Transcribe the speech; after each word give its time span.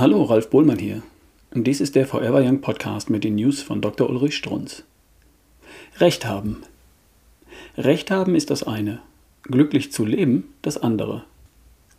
Hallo, 0.00 0.22
Ralf 0.22 0.48
Bohlmann 0.48 0.78
hier. 0.78 1.02
Dies 1.52 1.80
ist 1.80 1.96
der 1.96 2.06
Forever 2.06 2.40
Young 2.40 2.60
Podcast 2.60 3.10
mit 3.10 3.24
den 3.24 3.34
News 3.34 3.62
von 3.62 3.80
Dr. 3.80 4.08
Ulrich 4.08 4.36
Strunz. 4.36 4.84
Recht 5.98 6.24
haben. 6.24 6.58
Recht 7.76 8.12
haben 8.12 8.36
ist 8.36 8.50
das 8.50 8.62
eine, 8.62 9.00
glücklich 9.42 9.90
zu 9.90 10.04
leben 10.04 10.54
das 10.62 10.78
andere. 10.78 11.24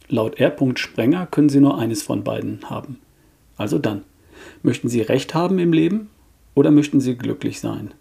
Laut 0.07 0.39
R. 0.39 0.55
Sprenger 0.75 1.25
können 1.25 1.49
Sie 1.49 1.59
nur 1.59 1.77
eines 1.77 2.01
von 2.01 2.23
beiden 2.23 2.69
haben. 2.69 3.01
Also 3.57 3.77
dann, 3.77 4.05
möchten 4.63 4.87
Sie 4.87 5.01
Recht 5.01 5.35
haben 5.35 5.59
im 5.59 5.73
Leben 5.73 6.09
oder 6.55 6.71
möchten 6.71 7.01
Sie 7.01 7.17
glücklich 7.17 7.59
sein? 7.59 7.93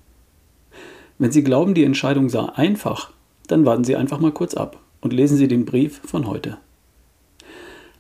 Wenn 1.19 1.33
Sie 1.33 1.43
glauben, 1.43 1.75
die 1.75 1.83
Entscheidung 1.83 2.29
sei 2.29 2.45
einfach, 2.45 3.11
dann 3.49 3.67
warten 3.67 3.83
Sie 3.83 3.97
einfach 3.97 4.21
mal 4.21 4.31
kurz 4.31 4.55
ab 4.55 4.81
und 5.01 5.13
lesen 5.13 5.37
Sie 5.37 5.49
den 5.49 5.65
Brief 5.65 6.01
von 6.05 6.29
heute. 6.29 6.59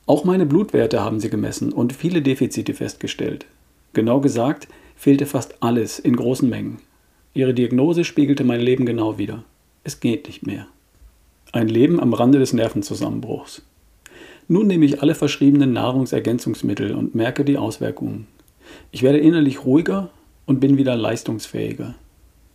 Auch 0.09 0.25
meine 0.25 0.47
Blutwerte 0.47 1.03
haben 1.05 1.21
sie 1.21 1.29
gemessen 1.29 1.71
und 1.71 1.93
viele 1.93 2.23
Defizite 2.23 2.73
festgestellt. 2.73 3.45
Genau 3.93 4.21
gesagt, 4.21 4.67
fehlte 4.97 5.27
fast 5.27 5.63
alles 5.63 5.99
in 5.99 6.17
großen 6.17 6.49
Mengen. 6.49 6.79
Ihre 7.35 7.53
Diagnose 7.53 8.05
spiegelte 8.05 8.43
mein 8.43 8.63
Leben 8.63 8.87
genau 8.87 9.19
wider. 9.19 9.45
Es 9.85 10.01
geht 10.01 10.27
nicht 10.27 10.47
mehr. 10.47 10.67
Ein 11.53 11.69
Leben 11.69 12.01
am 12.01 12.15
Rande 12.15 12.39
des 12.39 12.55
Nervenzusammenbruchs. 12.55 13.61
Nun 14.49 14.67
nehme 14.67 14.87
ich 14.87 15.03
alle 15.03 15.15
verschriebenen 15.15 15.75
Nahrungsergänzungsmittel 15.75 16.95
und 16.95 17.15
merke 17.15 17.45
die 17.45 17.59
Auswirkungen. 17.59 18.29
Ich 18.91 19.03
werde 19.03 19.19
innerlich 19.19 19.67
ruhiger 19.67 20.09
und 20.47 20.59
bin 20.59 20.79
wieder 20.79 20.97
leistungsfähiger. 20.97 21.97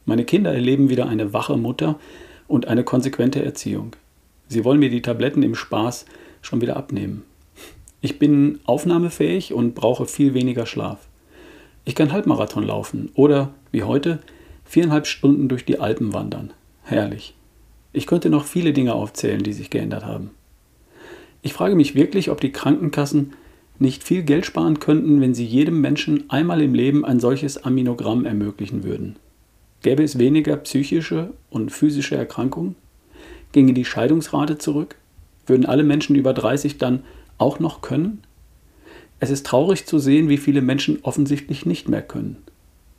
Meine 0.05 0.25
Kinder 0.25 0.51
erleben 0.51 0.89
wieder 0.89 1.05
eine 1.05 1.33
wache 1.33 1.55
Mutter 1.55 1.99
und 2.47 2.67
eine 2.67 2.83
konsequente 2.83 3.45
Erziehung. 3.45 3.95
Sie 4.47 4.65
wollen 4.65 4.79
mir 4.79 4.89
die 4.89 5.03
Tabletten 5.03 5.43
im 5.43 5.53
Spaß 5.53 6.05
schon 6.41 6.59
wieder 6.59 6.77
abnehmen. 6.77 7.21
Ich 8.03 8.19
bin 8.19 8.59
aufnahmefähig 8.65 9.53
und 9.53 9.75
brauche 9.75 10.05
viel 10.05 10.33
weniger 10.33 10.65
Schlaf. 10.65 11.07
Ich 11.85 11.95
kann 11.95 12.11
Halbmarathon 12.11 12.63
laufen 12.63 13.09
oder, 13.15 13.53
wie 13.71 13.83
heute, 13.83 14.19
viereinhalb 14.65 15.07
Stunden 15.07 15.47
durch 15.47 15.63
die 15.63 15.79
Alpen 15.79 16.11
wandern. 16.11 16.51
Herrlich. 16.83 17.33
Ich 17.93 18.05
könnte 18.05 18.29
noch 18.29 18.43
viele 18.43 18.73
Dinge 18.73 18.93
aufzählen, 18.93 19.41
die 19.41 19.53
sich 19.53 19.69
geändert 19.69 20.03
haben. 20.03 20.31
Ich 21.43 21.53
frage 21.53 21.75
mich 21.77 21.95
wirklich, 21.95 22.29
ob 22.29 22.41
die 22.41 22.51
Krankenkassen 22.51 23.35
nicht 23.79 24.03
viel 24.03 24.23
Geld 24.23 24.45
sparen 24.45 24.81
könnten, 24.81 25.21
wenn 25.21 25.33
sie 25.33 25.45
jedem 25.45 25.79
Menschen 25.79 26.29
einmal 26.29 26.61
im 26.61 26.73
Leben 26.73 27.05
ein 27.05 27.21
solches 27.21 27.63
Aminogramm 27.63 28.25
ermöglichen 28.25 28.83
würden. 28.83 29.15
Gäbe 29.81 30.03
es 30.03 30.19
weniger 30.19 30.57
psychische 30.57 31.31
und 31.49 31.71
physische 31.71 32.17
Erkrankungen? 32.17 32.75
Ginge 33.53 33.73
die 33.73 33.85
Scheidungsrate 33.85 34.57
zurück? 34.57 34.97
Würden 35.47 35.65
alle 35.65 35.83
Menschen 35.83 36.17
über 36.17 36.33
30 36.33 36.77
dann 36.77 37.03
auch 37.37 37.59
noch 37.59 37.81
können? 37.81 38.23
Es 39.19 39.29
ist 39.29 39.45
traurig 39.45 39.85
zu 39.85 39.99
sehen, 39.99 40.29
wie 40.29 40.37
viele 40.37 40.61
Menschen 40.61 40.99
offensichtlich 41.03 41.65
nicht 41.65 41.87
mehr 41.87 42.01
können. 42.01 42.43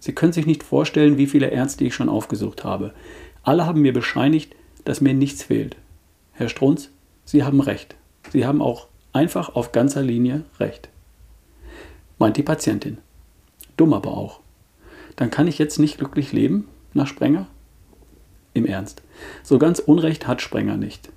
Sie 0.00 0.12
können 0.12 0.32
sich 0.32 0.46
nicht 0.46 0.62
vorstellen, 0.62 1.18
wie 1.18 1.26
viele 1.26 1.48
Ärzte 1.48 1.84
ich 1.84 1.94
schon 1.94 2.08
aufgesucht 2.08 2.64
habe. 2.64 2.92
Alle 3.42 3.66
haben 3.66 3.82
mir 3.82 3.92
bescheinigt, 3.92 4.54
dass 4.84 5.00
mir 5.00 5.14
nichts 5.14 5.42
fehlt. 5.42 5.76
Herr 6.32 6.48
Strunz, 6.48 6.90
Sie 7.24 7.42
haben 7.42 7.60
recht. 7.60 7.96
Sie 8.32 8.46
haben 8.46 8.60
auch 8.60 8.88
einfach 9.12 9.54
auf 9.54 9.72
ganzer 9.72 10.02
Linie 10.02 10.44
recht. 10.60 10.88
Meint 12.18 12.36
die 12.36 12.42
Patientin. 12.42 12.98
Dumm 13.76 13.92
aber 13.92 14.16
auch. 14.16 14.40
Dann 15.16 15.30
kann 15.30 15.46
ich 15.46 15.58
jetzt 15.58 15.78
nicht 15.78 15.98
glücklich 15.98 16.32
leben, 16.32 16.68
nach 16.92 17.06
Sprenger? 17.06 17.46
Im 18.52 18.66
Ernst. 18.66 19.02
So 19.42 19.58
ganz 19.58 19.78
Unrecht 19.78 20.26
hat 20.26 20.42
Sprenger 20.42 20.76
nicht. 20.76 21.10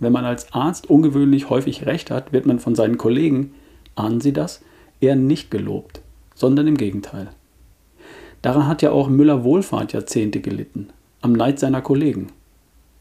Wenn 0.00 0.12
man 0.12 0.24
als 0.24 0.52
Arzt 0.52 0.90
ungewöhnlich 0.90 1.50
häufig 1.50 1.86
recht 1.86 2.10
hat, 2.10 2.32
wird 2.32 2.46
man 2.46 2.58
von 2.58 2.74
seinen 2.74 2.98
Kollegen, 2.98 3.54
ahnen 3.94 4.20
Sie 4.20 4.32
das, 4.32 4.60
eher 5.00 5.16
nicht 5.16 5.50
gelobt, 5.50 6.00
sondern 6.34 6.66
im 6.66 6.76
Gegenteil. 6.76 7.30
Daran 8.42 8.66
hat 8.66 8.82
ja 8.82 8.90
auch 8.90 9.08
Müller 9.08 9.44
Wohlfahrt 9.44 9.92
Jahrzehnte 9.92 10.40
gelitten, 10.40 10.88
am 11.22 11.32
Neid 11.32 11.58
seiner 11.58 11.80
Kollegen. 11.80 12.28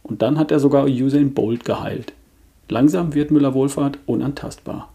Und 0.03 0.21
dann 0.21 0.37
hat 0.37 0.51
er 0.51 0.59
sogar 0.59 0.85
Usain 0.85 1.33
Bolt 1.33 1.65
geheilt. 1.65 2.13
Langsam 2.69 3.13
wird 3.13 3.31
Müller 3.31 3.53
Wohlfahrt 3.53 3.99
unantastbar. 4.05 4.89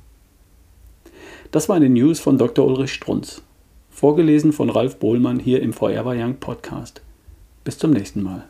Das 1.51 1.69
war 1.69 1.81
die 1.81 1.89
News 1.89 2.21
von 2.21 2.39
Dr. 2.39 2.67
Ulrich 2.67 2.93
Strunz. 2.93 3.43
Vorgelesen 3.91 4.53
von 4.53 4.71
Ralf 4.71 4.97
Bohlmann 4.97 5.39
hier 5.39 5.63
im 5.63 5.73
Forever 5.73 6.15
Young 6.17 6.37
Podcast. 6.37 7.03
Bis 7.65 7.79
zum 7.79 7.91
nächsten 7.91 8.23
Mal. 8.23 8.45